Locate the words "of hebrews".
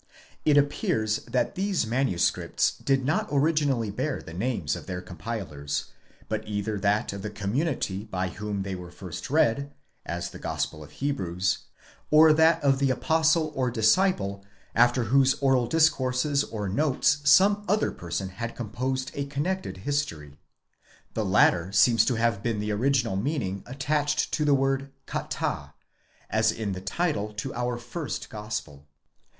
10.83-11.59